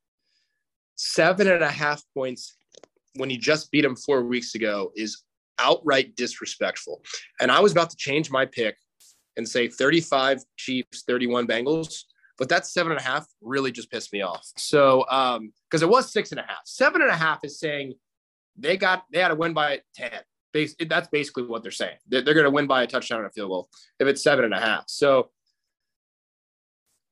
[0.97, 2.57] seven and a half points
[3.17, 5.23] when you just beat them four weeks ago is
[5.59, 7.03] outright disrespectful.
[7.41, 8.77] And I was about to change my pick
[9.37, 12.05] and say 35 Chiefs, 31 Bengals.
[12.41, 14.51] But that seven and a half really just pissed me off.
[14.57, 17.93] So, um, because it was six and a half, seven and a half is saying
[18.57, 20.11] they got they had to win by 10.
[20.53, 21.99] Base, that's basically what they're saying.
[22.09, 23.69] They're, they're going to win by a touchdown and a field goal
[24.01, 24.85] if it's seven and a half.
[24.89, 25.31] So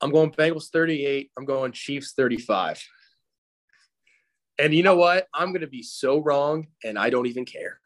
[0.01, 1.31] I'm going Bengals 38.
[1.39, 2.83] I'm going Chiefs 35.
[4.59, 5.29] And you know what?
[5.35, 7.79] I'm going to be so wrong, and I don't even care.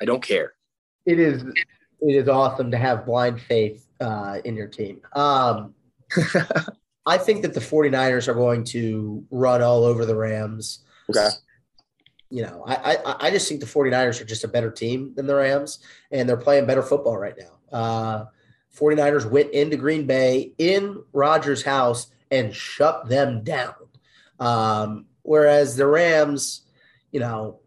[0.00, 0.54] I don't care.
[1.06, 5.02] It is it is awesome to have blind faith uh, in your team.
[5.14, 5.74] Um,
[7.06, 10.80] I think that the 49ers are going to run all over the Rams.
[11.10, 11.28] Okay.
[12.30, 15.26] You know, I, I, I just think the 49ers are just a better team than
[15.26, 17.78] the Rams, and they're playing better football right now.
[17.78, 18.24] Uh,
[18.76, 23.74] 49ers went into Green Bay in Rodgers' house and shut them down.
[24.40, 26.62] Um, whereas the Rams,
[27.12, 27.60] you know,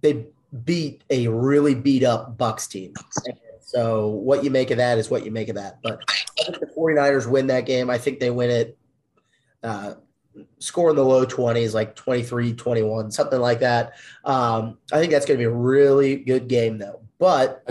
[0.00, 0.26] they
[0.64, 2.92] beat a really beat up Bucks team.
[3.72, 5.78] So what you make of that is what you make of that.
[5.82, 7.88] But I think the 49ers win that game.
[7.88, 8.78] I think they win it
[9.62, 9.94] uh,
[10.58, 13.94] score in the low 20s, like 23, 21, something like that.
[14.26, 17.00] Um, I think that's going to be a really good game, though.
[17.18, 17.66] But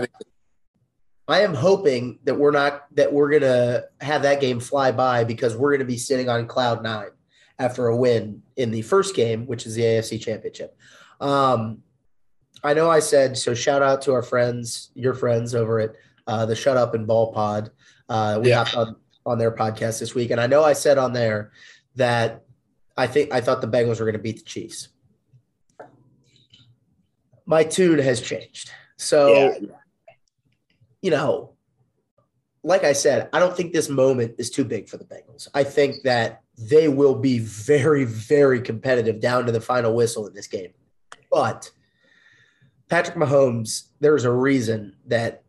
[1.28, 5.22] I am hoping that we're not that we're going to have that game fly by
[5.22, 7.10] because we're going to be sitting on cloud nine
[7.60, 10.76] after a win in the first game, which is the AFC Championship.
[11.20, 11.84] Um,
[12.64, 13.54] I know I said so.
[13.54, 15.94] Shout out to our friends, your friends over at
[16.26, 17.70] uh, the Shut Up and Ball Pod.
[18.08, 18.64] Uh, we yeah.
[18.76, 21.52] on, on their podcast this week, and I know I said on there
[21.96, 22.44] that
[22.96, 24.88] I think I thought the Bengals were going to beat the Chiefs.
[27.46, 28.70] My tune has changed.
[28.96, 29.58] So, yeah.
[31.00, 31.54] you know,
[32.62, 35.48] like I said, I don't think this moment is too big for the Bengals.
[35.52, 40.34] I think that they will be very, very competitive down to the final whistle in
[40.34, 40.72] this game.
[41.30, 41.70] But
[42.88, 45.44] Patrick Mahomes, there's a reason that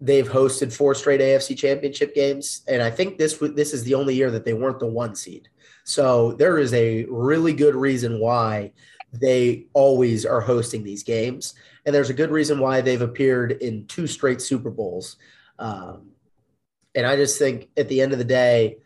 [0.00, 2.62] they've hosted four straight AFC championship games.
[2.66, 5.48] And I think this this is the only year that they weren't the one seed.
[5.84, 8.72] So there is a really good reason why
[9.12, 11.54] they always are hosting these games.
[11.84, 15.16] And there's a good reason why they've appeared in two straight Super Bowls.
[15.58, 16.10] Um,
[16.94, 18.78] and I just think at the end of the day,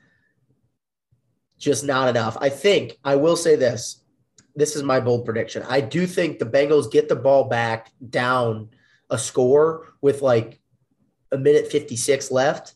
[1.59, 2.37] just not enough.
[2.41, 4.03] I think I will say this
[4.57, 5.63] this is my bold prediction.
[5.69, 8.71] I do think the Bengals get the ball back down
[9.11, 10.59] a score with like
[11.31, 12.75] a minute 56 left.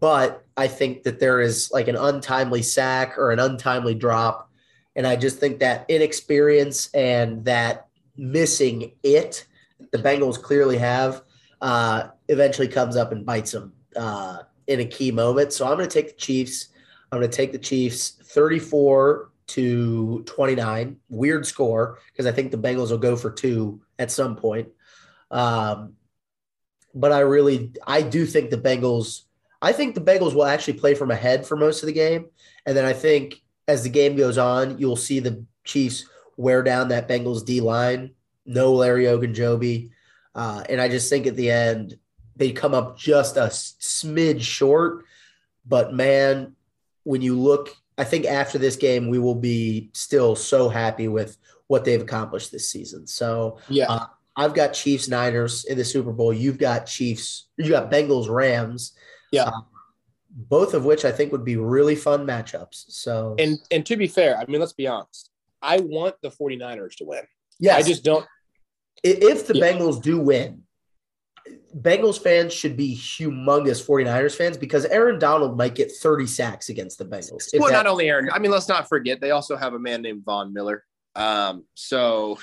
[0.00, 4.50] But I think that there is like an untimely sack or an untimely drop.
[4.96, 9.46] And I just think that inexperience and that missing it
[9.90, 11.22] the Bengals clearly have
[11.60, 15.52] uh, eventually comes up and bites them uh, in a key moment.
[15.52, 16.68] So I'm going to take the Chiefs.
[17.10, 20.96] I'm going to take the Chiefs 34 to 29.
[21.08, 24.68] Weird score because I think the Bengals will go for two at some point.
[25.30, 25.94] Um,
[26.94, 29.22] but I really, I do think the Bengals,
[29.60, 32.26] I think the Bengals will actually play from ahead for most of the game.
[32.66, 36.06] And then I think as the game goes on, you'll see the Chiefs
[36.36, 38.14] wear down that Bengals D line.
[38.44, 39.90] No Larry Ogunjobi.
[40.34, 41.96] Uh, and I just think at the end,
[42.36, 45.04] they come up just a smidge short.
[45.66, 46.56] But man,
[47.04, 51.36] when you look I think after this game, we will be still so happy with
[51.66, 53.06] what they've accomplished this season.
[53.06, 56.32] So yeah, uh, I've got Chiefs Niners in the Super Bowl.
[56.32, 57.48] You've got Chiefs.
[57.56, 58.92] You got Bengals Rams.
[59.30, 59.44] Yeah.
[59.44, 59.60] Uh,
[60.34, 62.84] both of which I think would be really fun matchups.
[62.88, 65.30] So and and to be fair, I mean, let's be honest.
[65.60, 67.22] I want the 49ers to win.
[67.60, 67.76] Yeah.
[67.76, 68.26] I just don't.
[69.04, 69.64] If the yeah.
[69.64, 70.62] Bengals do win,
[71.76, 76.98] Bengals fans should be humongous 49ers fans because Aaron Donald might get 30 sacks against
[76.98, 77.48] the Bengals.
[77.54, 80.02] Well, that, not only Aaron, I mean, let's not forget they also have a man
[80.02, 80.84] named Von Miller.
[81.14, 82.38] Um, so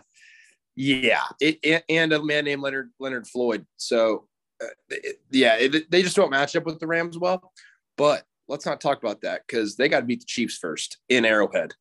[0.76, 3.66] yeah, it, and a man named Leonard Leonard Floyd.
[3.76, 4.28] So
[4.62, 7.52] uh, it, yeah, they just don't match up with the Rams well.
[7.96, 11.24] But let's not talk about that because they got to beat the Chiefs first in
[11.24, 11.74] Arrowhead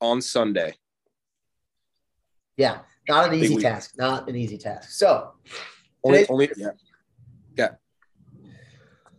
[0.00, 0.74] on Sunday.
[2.56, 3.92] Yeah, not an easy task.
[3.96, 4.90] Not an easy task.
[4.90, 5.32] So
[6.04, 6.70] only, only yeah.
[7.56, 7.68] Yeah.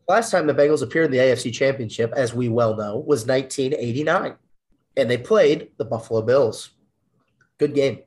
[0.07, 4.35] Last time the Bengals appeared in the AFC Championship, as we well know, was 1989,
[4.97, 6.71] and they played the Buffalo Bills.
[7.57, 7.99] Good game.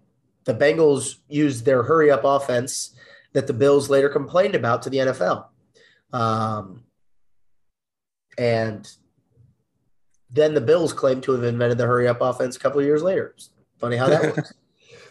[0.45, 2.95] The Bengals used their hurry up offense
[3.33, 5.47] that the Bills later complained about to the NFL.
[6.12, 6.85] Um,
[8.39, 8.89] and
[10.31, 13.03] then the Bills claimed to have invented the hurry up offense a couple of years
[13.03, 13.35] later.
[13.79, 14.53] funny how that works.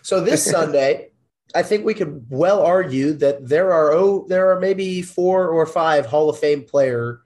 [0.01, 1.09] So this Sunday,
[1.53, 5.65] I think we could well argue that there are oh there are maybe four or
[5.65, 7.19] five Hall of Fame players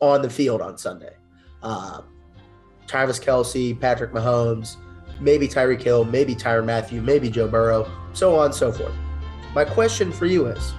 [0.00, 1.14] on the field on Sunday.
[1.62, 2.02] Uh,
[2.86, 4.76] Travis Kelce, Patrick Mahomes,
[5.20, 8.94] maybe Tyreek Hill, maybe Tyrann Mathieu, maybe Joe Burrow, so on and so forth.
[9.54, 10.72] My question for you is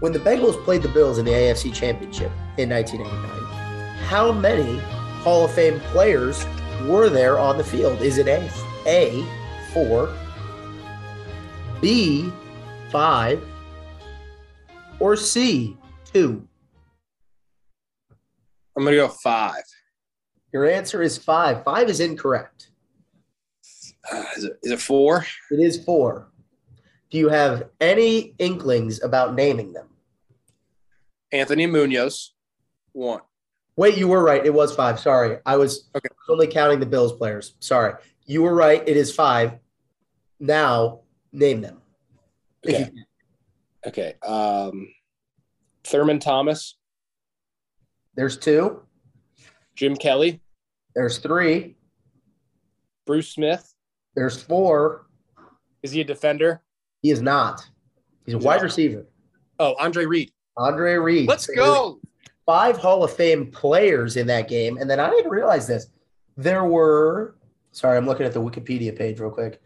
[0.00, 4.78] when the Bengals played the Bills in the AFC Championship in 1989, how many
[5.22, 6.44] Hall of Fame players
[6.86, 8.02] were there on the field?
[8.02, 8.50] Is it A,
[8.86, 9.24] A,
[9.72, 10.14] four,
[11.80, 12.32] B,
[12.90, 13.42] five,
[15.00, 15.76] or C,
[16.12, 16.46] two?
[18.76, 19.62] I'm going to go five.
[20.52, 21.64] Your answer is five.
[21.64, 22.70] Five is incorrect.
[24.10, 25.26] Uh, is, it, is it four?
[25.50, 26.28] It is four.
[27.10, 29.86] Do you have any inklings about naming them?
[31.32, 32.34] Anthony Munoz,
[32.92, 33.20] one.
[33.76, 34.44] Wait, you were right.
[34.44, 35.00] It was five.
[35.00, 35.38] Sorry.
[35.44, 36.08] I was okay.
[36.28, 37.54] only counting the Bills players.
[37.58, 37.94] Sorry.
[38.24, 38.82] You were right.
[38.86, 39.58] It is five.
[40.38, 41.00] Now,
[41.34, 41.82] Name them.
[42.64, 42.90] Okay.
[43.84, 44.14] Okay.
[44.24, 44.88] Um,
[45.82, 46.76] Thurman Thomas.
[48.14, 48.82] There's two.
[49.74, 50.40] Jim Kelly.
[50.94, 51.76] There's three.
[53.04, 53.74] Bruce Smith.
[54.14, 55.06] There's four.
[55.82, 56.62] Is he a defender?
[57.02, 57.68] He is not.
[58.24, 59.04] He's a He's wide receiver.
[59.58, 60.30] Oh, Andre Reed.
[60.56, 61.28] Andre Reed.
[61.28, 61.98] Let's go.
[62.46, 64.78] Five Hall of Fame players in that game.
[64.78, 65.88] And then I didn't realize this.
[66.36, 67.34] There were,
[67.72, 69.60] sorry, I'm looking at the Wikipedia page real quick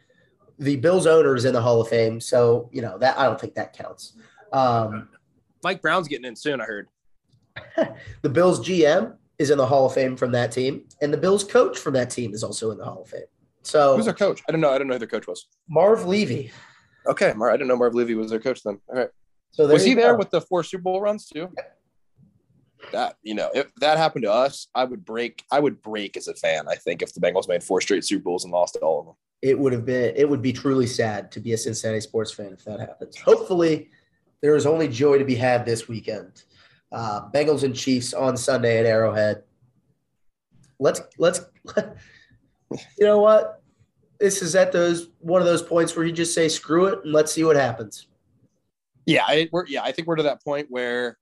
[0.59, 3.41] the Bills owner is in the Hall of Fame, so you know that I don't
[3.41, 4.15] think that counts.
[4.53, 5.09] Um,
[5.63, 6.61] Mike Brown's getting in soon.
[6.61, 6.89] I heard.
[8.23, 11.45] the Bills GM is in the Hall of Fame from that team, and the Bills
[11.45, 13.23] coach from that team is also in the Hall of Fame.
[13.63, 14.43] So who's their coach?
[14.49, 14.71] I don't know.
[14.71, 15.47] I don't know who their coach was.
[15.69, 16.51] Marv Levy.
[17.07, 18.81] Okay, Mar- I didn't know Marv Levy was their coach then.
[18.89, 19.09] All right.
[19.51, 21.51] So was he there with the four Super Bowl runs too?
[22.93, 25.45] That you know, if that happened to us, I would break.
[25.51, 26.67] I would break as a fan.
[26.69, 29.15] I think if the Bengals made four straight Super Bowls and lost all of them
[29.43, 32.53] it would have been it would be truly sad to be a Cincinnati sports fan
[32.53, 33.17] if that happens.
[33.19, 33.91] Hopefully,
[34.41, 36.45] there is only joy to be had this weekend.
[36.91, 39.43] Uh, Bengals and Chiefs on Sunday at Arrowhead.
[40.79, 41.41] Let's let's
[41.77, 43.63] you know what
[44.19, 47.13] this is at those one of those points where you just say screw it and
[47.13, 48.07] let's see what happens.
[49.07, 51.19] Yeah, I, we're yeah I think we're to that point where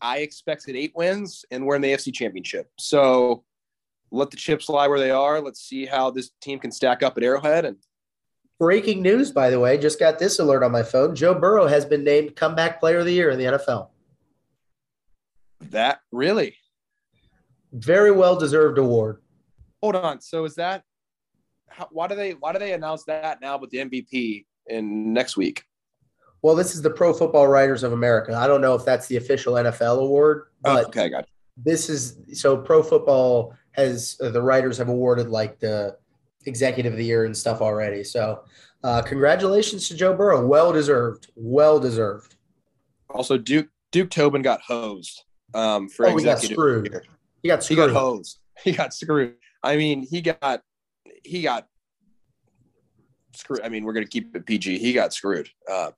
[0.00, 2.70] I expected eight wins and we're in the AFC Championship.
[2.78, 3.44] So
[4.12, 5.40] let the chips lie where they are.
[5.40, 7.64] Let's see how this team can stack up at Arrowhead.
[7.64, 7.78] And
[8.60, 11.16] breaking news, by the way, just got this alert on my phone.
[11.16, 13.88] Joe Burrow has been named comeback player of the year in the NFL.
[15.70, 16.56] That really?
[17.72, 19.22] Very well deserved award.
[19.82, 20.20] Hold on.
[20.20, 20.84] So is that
[21.68, 25.36] how, why do they why do they announce that now with the MVP in next
[25.36, 25.64] week?
[26.42, 28.36] Well, this is the Pro Football Writers of America.
[28.36, 31.24] I don't know if that's the official NFL award, oh, but oh, okay, got
[31.56, 35.96] this is so Pro Football has uh, the writers have awarded like the
[36.46, 38.04] executive of the year and stuff already.
[38.04, 38.44] So,
[38.84, 40.46] uh, congratulations to Joe Burrow.
[40.46, 41.30] Well deserved.
[41.36, 42.36] Well deserved.
[43.10, 46.42] Also, Duke Duke Tobin got hosed um, for oh, executive.
[46.42, 47.06] He got screwed.
[47.42, 47.78] He got screwed.
[47.78, 48.38] He got hosed.
[48.64, 49.34] He got screwed.
[49.62, 50.62] I mean, he got
[51.24, 51.66] he got
[53.34, 53.62] screwed.
[53.62, 54.78] I mean, we're gonna keep it PG.
[54.78, 55.48] He got screwed.
[55.68, 55.90] Uh,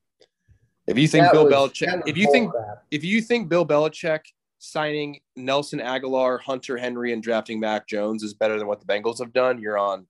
[0.87, 2.85] if you think that Bill Belichick, if you think crap.
[2.91, 4.21] if you think Bill Belichick
[4.65, 9.19] signing Nelson Agholor, Hunter Henry, and drafting Mac Jones is better than what the Bengals
[9.19, 10.07] have done, you're on.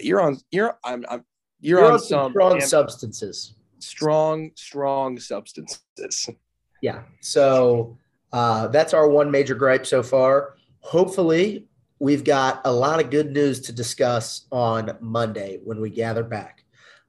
[0.00, 0.38] You're on.
[0.50, 0.78] You're.
[0.84, 1.04] I'm.
[1.08, 1.24] I'm
[1.60, 3.54] you're, you're on, on, some strong substances.
[3.80, 5.80] Strong, strong substances.
[6.80, 7.02] Yeah.
[7.20, 7.98] So
[8.32, 10.54] uh, that's our one major gripe so far.
[10.78, 11.66] Hopefully,
[11.98, 16.62] we've got a lot of good news to discuss on Monday when we gather back.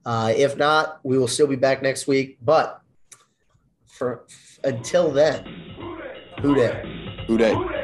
[0.04, 2.38] Uh, if not, we will still be back next week.
[2.42, 2.82] But
[3.86, 4.26] for
[4.64, 5.69] until then,
[6.42, 6.74] who dat?
[7.26, 7.79] Who dat?